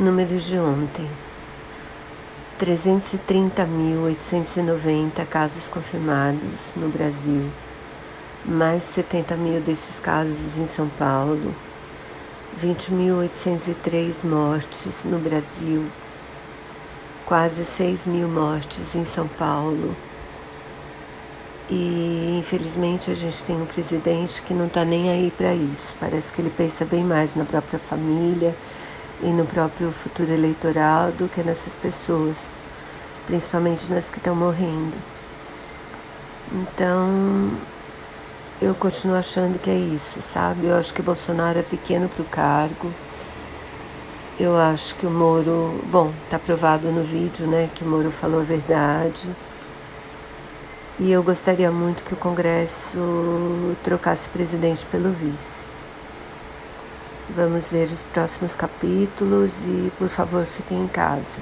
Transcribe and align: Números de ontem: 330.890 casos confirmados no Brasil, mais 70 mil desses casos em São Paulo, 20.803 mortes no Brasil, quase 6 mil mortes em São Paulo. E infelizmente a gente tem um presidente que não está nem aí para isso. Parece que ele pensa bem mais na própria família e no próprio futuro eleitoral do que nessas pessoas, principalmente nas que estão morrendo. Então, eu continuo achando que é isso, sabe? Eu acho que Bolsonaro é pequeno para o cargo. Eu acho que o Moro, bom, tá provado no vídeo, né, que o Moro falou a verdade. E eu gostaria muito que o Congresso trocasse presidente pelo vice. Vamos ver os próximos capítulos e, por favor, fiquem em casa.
Números 0.00 0.46
de 0.46 0.58
ontem: 0.58 1.08
330.890 2.58 5.26
casos 5.26 5.68
confirmados 5.68 6.72
no 6.74 6.88
Brasil, 6.88 7.50
mais 8.42 8.82
70 8.82 9.36
mil 9.36 9.60
desses 9.60 10.00
casos 10.00 10.56
em 10.56 10.64
São 10.64 10.88
Paulo, 10.88 11.54
20.803 12.58 14.24
mortes 14.24 15.04
no 15.04 15.18
Brasil, 15.18 15.84
quase 17.26 17.66
6 17.66 18.06
mil 18.06 18.26
mortes 18.26 18.94
em 18.94 19.04
São 19.04 19.28
Paulo. 19.28 19.94
E 21.68 22.38
infelizmente 22.40 23.10
a 23.10 23.14
gente 23.14 23.44
tem 23.44 23.60
um 23.60 23.66
presidente 23.66 24.40
que 24.40 24.54
não 24.54 24.66
está 24.66 24.82
nem 24.82 25.10
aí 25.10 25.30
para 25.30 25.54
isso. 25.54 25.94
Parece 26.00 26.32
que 26.32 26.40
ele 26.40 26.48
pensa 26.48 26.86
bem 26.86 27.04
mais 27.04 27.34
na 27.34 27.44
própria 27.44 27.78
família 27.78 28.56
e 29.22 29.32
no 29.32 29.44
próprio 29.44 29.90
futuro 29.90 30.32
eleitoral 30.32 31.12
do 31.12 31.28
que 31.28 31.42
nessas 31.42 31.74
pessoas, 31.74 32.56
principalmente 33.26 33.90
nas 33.92 34.10
que 34.10 34.18
estão 34.18 34.34
morrendo. 34.34 34.96
Então, 36.52 37.52
eu 38.60 38.74
continuo 38.74 39.16
achando 39.16 39.58
que 39.58 39.70
é 39.70 39.76
isso, 39.76 40.20
sabe? 40.20 40.66
Eu 40.66 40.76
acho 40.76 40.92
que 40.92 41.02
Bolsonaro 41.02 41.58
é 41.58 41.62
pequeno 41.62 42.08
para 42.08 42.22
o 42.22 42.26
cargo. 42.26 42.92
Eu 44.38 44.56
acho 44.56 44.94
que 44.94 45.06
o 45.06 45.10
Moro, 45.10 45.80
bom, 45.90 46.12
tá 46.28 46.38
provado 46.38 46.90
no 46.90 47.04
vídeo, 47.04 47.46
né, 47.46 47.70
que 47.74 47.84
o 47.84 47.86
Moro 47.86 48.10
falou 48.10 48.40
a 48.40 48.44
verdade. 48.44 49.34
E 50.98 51.12
eu 51.12 51.22
gostaria 51.22 51.70
muito 51.70 52.04
que 52.04 52.14
o 52.14 52.16
Congresso 52.16 52.98
trocasse 53.82 54.28
presidente 54.28 54.84
pelo 54.86 55.10
vice. 55.12 55.66
Vamos 57.34 57.70
ver 57.70 57.84
os 57.84 58.02
próximos 58.02 58.56
capítulos 58.56 59.60
e, 59.64 59.92
por 59.96 60.08
favor, 60.08 60.44
fiquem 60.44 60.82
em 60.82 60.88
casa. 60.88 61.38